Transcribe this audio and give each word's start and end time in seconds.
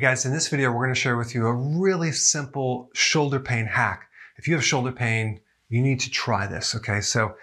Hey 0.00 0.06
guys, 0.06 0.24
in 0.24 0.32
this 0.32 0.48
video, 0.48 0.72
we're 0.72 0.86
going 0.86 0.94
to 0.94 0.98
share 0.98 1.18
with 1.18 1.34
you 1.34 1.46
a 1.46 1.52
really 1.52 2.10
simple 2.10 2.88
shoulder 2.94 3.38
pain 3.38 3.66
hack. 3.66 4.08
If 4.38 4.48
you 4.48 4.54
have 4.54 4.64
shoulder 4.64 4.92
pain, 4.92 5.40
you 5.68 5.82
need 5.82 6.00
to 6.00 6.10
try 6.10 6.46
this, 6.46 6.74
okay? 6.74 7.02
So 7.02 7.34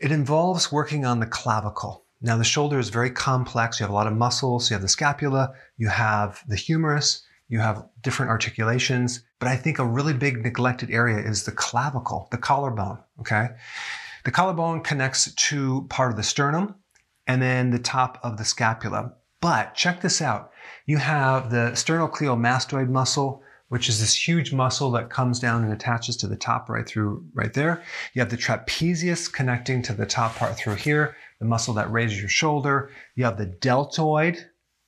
it 0.00 0.10
involves 0.10 0.72
working 0.72 1.04
on 1.04 1.20
the 1.20 1.26
clavicle. 1.26 2.04
Now, 2.20 2.36
the 2.36 2.42
shoulder 2.42 2.80
is 2.80 2.88
very 2.88 3.12
complex. 3.12 3.78
You 3.78 3.84
have 3.84 3.92
a 3.92 3.94
lot 3.94 4.08
of 4.08 4.12
muscles. 4.12 4.68
You 4.68 4.74
have 4.74 4.82
the 4.82 4.88
scapula, 4.88 5.54
you 5.76 5.86
have 5.86 6.42
the 6.48 6.56
humerus, 6.56 7.22
you 7.46 7.60
have 7.60 7.86
different 8.02 8.30
articulations. 8.30 9.22
But 9.38 9.46
I 9.46 9.54
think 9.54 9.78
a 9.78 9.86
really 9.86 10.14
big 10.14 10.42
neglected 10.42 10.90
area 10.90 11.18
is 11.18 11.44
the 11.44 11.52
clavicle, 11.52 12.26
the 12.32 12.38
collarbone, 12.38 12.98
okay? 13.20 13.50
The 14.24 14.32
collarbone 14.32 14.80
connects 14.80 15.32
to 15.32 15.86
part 15.90 16.10
of 16.10 16.16
the 16.16 16.24
sternum 16.24 16.74
and 17.28 17.40
then 17.40 17.70
the 17.70 17.78
top 17.78 18.18
of 18.24 18.36
the 18.36 18.44
scapula. 18.44 19.12
But 19.44 19.74
check 19.74 20.00
this 20.00 20.22
out. 20.22 20.52
You 20.86 20.96
have 20.96 21.50
the 21.50 21.72
sternocleidomastoid 21.74 22.88
muscle, 22.88 23.42
which 23.68 23.90
is 23.90 24.00
this 24.00 24.16
huge 24.16 24.54
muscle 24.54 24.90
that 24.92 25.10
comes 25.10 25.38
down 25.38 25.64
and 25.64 25.70
attaches 25.70 26.16
to 26.16 26.26
the 26.26 26.34
top 26.34 26.70
right 26.70 26.88
through 26.88 27.26
right 27.34 27.52
there. 27.52 27.82
You 28.14 28.20
have 28.20 28.30
the 28.30 28.38
trapezius 28.38 29.30
connecting 29.30 29.82
to 29.82 29.92
the 29.92 30.06
top 30.06 30.34
part 30.36 30.56
through 30.56 30.76
here, 30.76 31.14
the 31.40 31.44
muscle 31.44 31.74
that 31.74 31.92
raises 31.92 32.18
your 32.18 32.30
shoulder. 32.30 32.90
You 33.16 33.26
have 33.26 33.36
the 33.36 33.44
deltoid 33.44 34.38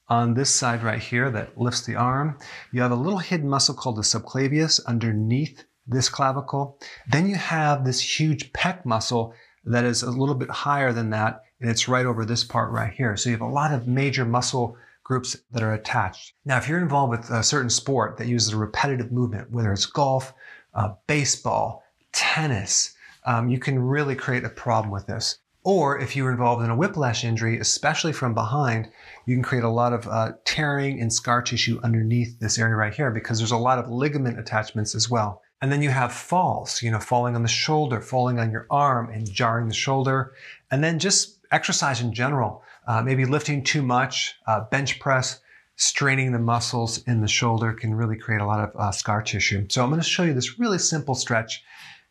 on 0.08 0.32
this 0.32 0.48
side 0.48 0.82
right 0.82 1.02
here 1.02 1.30
that 1.32 1.58
lifts 1.58 1.84
the 1.84 1.96
arm. 1.96 2.38
You 2.72 2.80
have 2.80 2.92
a 2.92 2.96
little 2.96 3.18
hidden 3.18 3.50
muscle 3.50 3.74
called 3.74 3.96
the 3.96 4.02
subclavius 4.02 4.80
underneath 4.86 5.64
this 5.86 6.08
clavicle. 6.08 6.80
Then 7.10 7.28
you 7.28 7.34
have 7.34 7.84
this 7.84 8.00
huge 8.00 8.54
pec 8.54 8.86
muscle 8.86 9.34
that 9.66 9.84
is 9.84 10.02
a 10.02 10.10
little 10.10 10.34
bit 10.34 10.48
higher 10.48 10.94
than 10.94 11.10
that, 11.10 11.42
and 11.60 11.70
it's 11.70 11.88
right 11.88 12.06
over 12.06 12.24
this 12.24 12.44
part 12.44 12.70
right 12.70 12.92
here. 12.92 13.16
So 13.16 13.30
you 13.30 13.34
have 13.34 13.40
a 13.40 13.46
lot 13.46 13.72
of 13.72 13.88
major 13.88 14.24
muscle 14.24 14.76
groups 15.04 15.36
that 15.52 15.62
are 15.62 15.72
attached. 15.72 16.34
Now, 16.44 16.58
if 16.58 16.68
you're 16.68 16.80
involved 16.80 17.10
with 17.12 17.30
a 17.30 17.42
certain 17.42 17.70
sport 17.70 18.18
that 18.18 18.26
uses 18.26 18.52
a 18.52 18.56
repetitive 18.56 19.12
movement, 19.12 19.50
whether 19.50 19.72
it's 19.72 19.86
golf, 19.86 20.34
uh, 20.74 20.94
baseball, 21.06 21.84
tennis, 22.12 22.94
um, 23.24 23.48
you 23.48 23.58
can 23.58 23.78
really 23.78 24.16
create 24.16 24.44
a 24.44 24.48
problem 24.48 24.90
with 24.90 25.06
this. 25.06 25.38
Or 25.62 25.98
if 25.98 26.14
you're 26.14 26.30
involved 26.30 26.62
in 26.62 26.70
a 26.70 26.76
whiplash 26.76 27.24
injury, 27.24 27.58
especially 27.58 28.12
from 28.12 28.34
behind, 28.34 28.88
you 29.26 29.34
can 29.34 29.42
create 29.42 29.64
a 29.64 29.68
lot 29.68 29.92
of 29.92 30.06
uh, 30.06 30.32
tearing 30.44 31.00
and 31.00 31.12
scar 31.12 31.42
tissue 31.42 31.80
underneath 31.82 32.38
this 32.38 32.56
area 32.56 32.76
right 32.76 32.94
here 32.94 33.10
because 33.10 33.38
there's 33.38 33.50
a 33.50 33.56
lot 33.56 33.78
of 33.78 33.90
ligament 33.90 34.38
attachments 34.38 34.94
as 34.94 35.10
well. 35.10 35.42
And 35.62 35.72
then 35.72 35.82
you 35.82 35.90
have 35.90 36.12
falls, 36.12 36.82
you 36.82 36.90
know, 36.90 37.00
falling 37.00 37.34
on 37.34 37.42
the 37.42 37.48
shoulder, 37.48 38.00
falling 38.00 38.38
on 38.38 38.52
your 38.52 38.66
arm 38.70 39.10
and 39.10 39.28
jarring 39.28 39.68
the 39.68 39.74
shoulder. 39.74 40.34
And 40.70 40.84
then 40.84 40.98
just 40.98 41.35
exercise 41.52 42.00
in 42.00 42.12
general 42.12 42.62
uh, 42.86 43.02
maybe 43.02 43.24
lifting 43.24 43.64
too 43.64 43.82
much, 43.82 44.34
uh, 44.46 44.60
bench 44.70 45.00
press, 45.00 45.40
straining 45.76 46.32
the 46.32 46.38
muscles 46.38 47.02
in 47.06 47.20
the 47.20 47.28
shoulder 47.28 47.72
can 47.72 47.94
really 47.94 48.16
create 48.16 48.40
a 48.40 48.46
lot 48.46 48.60
of 48.60 48.76
uh, 48.76 48.90
scar 48.90 49.22
tissue. 49.22 49.66
So 49.68 49.82
I'm 49.82 49.90
going 49.90 50.00
to 50.00 50.06
show 50.06 50.22
you 50.22 50.32
this 50.32 50.58
really 50.58 50.78
simple 50.78 51.14
stretch 51.14 51.62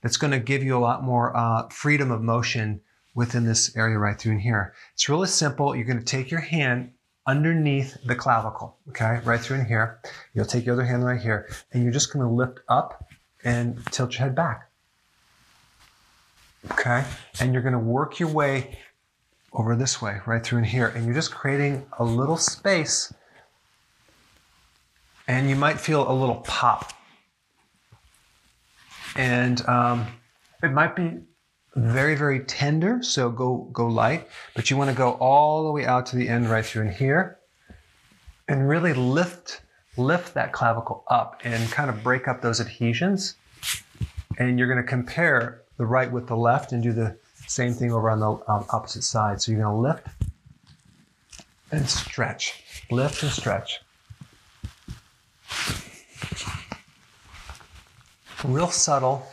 that's 0.01 0.17
going 0.17 0.31
to 0.31 0.39
give 0.39 0.63
you 0.63 0.77
a 0.77 0.79
lot 0.79 1.03
more 1.03 1.35
uh, 1.35 1.67
freedom 1.69 2.11
of 2.11 2.21
motion 2.21 2.81
within 3.15 3.45
this 3.45 3.75
area 3.75 3.97
right 3.97 4.19
through 4.19 4.33
in 4.33 4.39
here. 4.39 4.73
It's 4.93 5.09
really 5.09 5.27
simple. 5.27 5.75
You're 5.75 5.85
going 5.85 5.99
to 5.99 6.05
take 6.05 6.29
your 6.29 6.41
hand 6.41 6.91
underneath 7.25 7.97
the 8.05 8.13
clavicle, 8.13 8.77
okay, 8.89 9.19
right 9.23 9.39
through 9.39 9.61
in 9.61 9.65
here. 9.65 9.99
You'll 10.33 10.45
take 10.45 10.65
your 10.65 10.73
other 10.73 10.85
hand 10.85 11.03
right 11.03 11.19
here, 11.19 11.49
and 11.71 11.81
you're 11.81 11.93
just 11.93 12.13
going 12.13 12.27
to 12.27 12.31
lift 12.31 12.59
up 12.67 13.09
and 13.43 13.83
tilt 13.91 14.13
your 14.13 14.27
head 14.27 14.35
back. 14.35 14.69
Okay, 16.71 17.03
and 17.39 17.53
you're 17.53 17.63
going 17.63 17.73
to 17.73 17.79
work 17.79 18.19
your 18.19 18.29
way 18.29 18.77
over 19.55 19.75
this 19.75 20.01
way, 20.01 20.19
right 20.25 20.43
through 20.43 20.59
in 20.59 20.63
here. 20.65 20.87
And 20.87 21.05
you're 21.05 21.15
just 21.15 21.31
creating 21.31 21.85
a 21.97 22.03
little 22.03 22.37
space 22.37 23.13
and 25.27 25.49
you 25.49 25.55
might 25.55 25.79
feel 25.79 26.09
a 26.09 26.13
little 26.13 26.37
pop. 26.37 26.93
And 29.15 29.65
um, 29.67 30.07
it 30.61 30.71
might 30.71 30.95
be 30.95 31.19
very, 31.75 32.15
very 32.15 32.41
tender, 32.41 33.01
so 33.01 33.29
go, 33.29 33.69
go 33.73 33.87
light, 33.87 34.27
but 34.55 34.69
you 34.69 34.77
want 34.77 34.89
to 34.89 34.95
go 34.95 35.11
all 35.13 35.65
the 35.65 35.71
way 35.71 35.85
out 35.85 36.05
to 36.07 36.15
the 36.15 36.27
end 36.29 36.49
right 36.49 36.65
through 36.65 36.83
in 36.83 36.91
here 36.91 37.39
and 38.47 38.69
really 38.69 38.93
lift, 38.93 39.61
lift 39.97 40.33
that 40.35 40.53
clavicle 40.53 41.03
up 41.09 41.41
and 41.43 41.69
kind 41.71 41.89
of 41.89 42.03
break 42.03 42.27
up 42.27 42.41
those 42.41 42.61
adhesions. 42.61 43.35
And 44.37 44.59
you're 44.59 44.67
going 44.67 44.81
to 44.81 44.87
compare 44.87 45.63
the 45.77 45.85
right 45.85 46.11
with 46.11 46.27
the 46.27 46.35
left 46.37 46.71
and 46.71 46.83
do 46.83 46.93
the 46.93 47.17
same 47.47 47.73
thing 47.73 47.91
over 47.91 48.09
on 48.09 48.19
the 48.19 48.31
um, 48.31 48.65
opposite 48.71 49.03
side. 49.03 49.41
So 49.41 49.51
you're 49.51 49.61
going 49.61 49.75
to 49.75 49.81
lift 49.81 50.07
and 51.71 51.87
stretch. 51.89 52.63
Lift 52.91 53.23
and 53.23 53.31
stretch. 53.31 53.79
Real 58.43 58.69
subtle. 58.69 59.27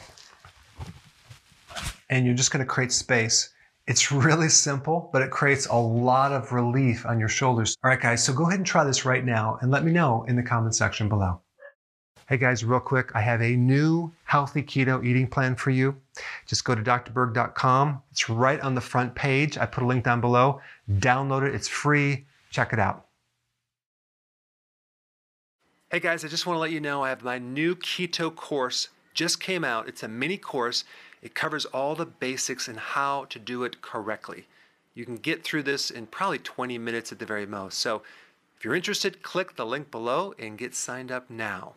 And 2.10 2.26
you're 2.26 2.34
just 2.34 2.50
going 2.50 2.64
to 2.64 2.68
create 2.68 2.92
space. 2.92 3.50
It's 3.86 4.12
really 4.12 4.48
simple, 4.48 5.10
but 5.12 5.22
it 5.22 5.30
creates 5.30 5.66
a 5.66 5.76
lot 5.76 6.32
of 6.32 6.52
relief 6.52 7.04
on 7.04 7.18
your 7.18 7.28
shoulders. 7.28 7.76
All 7.82 7.90
right, 7.90 8.00
guys, 8.00 8.24
so 8.24 8.32
go 8.32 8.46
ahead 8.46 8.60
and 8.60 8.66
try 8.66 8.84
this 8.84 9.04
right 9.04 9.24
now 9.24 9.58
and 9.60 9.70
let 9.70 9.84
me 9.84 9.92
know 9.92 10.24
in 10.28 10.36
the 10.36 10.42
comment 10.42 10.74
section 10.74 11.08
below. 11.08 11.40
Hey 12.32 12.38
guys, 12.38 12.64
real 12.64 12.80
quick, 12.80 13.10
I 13.14 13.20
have 13.20 13.42
a 13.42 13.56
new 13.56 14.10
healthy 14.24 14.62
keto 14.62 15.04
eating 15.04 15.26
plan 15.26 15.54
for 15.54 15.68
you. 15.68 16.00
Just 16.46 16.64
go 16.64 16.74
to 16.74 16.80
drberg.com. 16.80 18.02
It's 18.10 18.30
right 18.30 18.58
on 18.62 18.74
the 18.74 18.80
front 18.80 19.14
page. 19.14 19.58
I 19.58 19.66
put 19.66 19.82
a 19.82 19.86
link 19.86 20.02
down 20.02 20.22
below. 20.22 20.62
Download 20.90 21.46
it, 21.46 21.54
it's 21.54 21.68
free. 21.68 22.24
Check 22.48 22.72
it 22.72 22.78
out. 22.78 23.04
Hey 25.90 26.00
guys, 26.00 26.24
I 26.24 26.28
just 26.28 26.46
want 26.46 26.56
to 26.56 26.60
let 26.60 26.70
you 26.70 26.80
know 26.80 27.04
I 27.04 27.10
have 27.10 27.22
my 27.22 27.36
new 27.36 27.76
keto 27.76 28.34
course 28.34 28.88
just 29.12 29.38
came 29.38 29.62
out. 29.62 29.86
It's 29.86 30.02
a 30.02 30.08
mini 30.08 30.38
course. 30.38 30.84
It 31.20 31.34
covers 31.34 31.66
all 31.66 31.94
the 31.94 32.06
basics 32.06 32.66
and 32.66 32.78
how 32.78 33.26
to 33.26 33.38
do 33.38 33.62
it 33.62 33.82
correctly. 33.82 34.46
You 34.94 35.04
can 35.04 35.16
get 35.16 35.44
through 35.44 35.64
this 35.64 35.90
in 35.90 36.06
probably 36.06 36.38
20 36.38 36.78
minutes 36.78 37.12
at 37.12 37.18
the 37.18 37.26
very 37.26 37.44
most. 37.44 37.76
So 37.76 38.00
if 38.56 38.64
you're 38.64 38.74
interested, 38.74 39.22
click 39.22 39.56
the 39.56 39.66
link 39.66 39.90
below 39.90 40.32
and 40.38 40.56
get 40.56 40.74
signed 40.74 41.12
up 41.12 41.28
now. 41.28 41.74